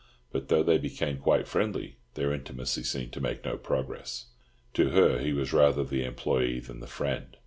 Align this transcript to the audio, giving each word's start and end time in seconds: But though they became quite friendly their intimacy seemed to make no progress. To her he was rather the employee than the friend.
But 0.31 0.47
though 0.47 0.63
they 0.63 0.79
became 0.79 1.19
quite 1.19 1.47
friendly 1.47 1.97
their 2.15 2.33
intimacy 2.33 2.81
seemed 2.81 3.13
to 3.13 3.21
make 3.21 3.45
no 3.45 3.55
progress. 3.55 4.31
To 4.73 4.89
her 4.89 5.19
he 5.19 5.31
was 5.31 5.53
rather 5.53 5.83
the 5.83 6.03
employee 6.05 6.59
than 6.59 6.79
the 6.79 6.87
friend. 6.87 7.37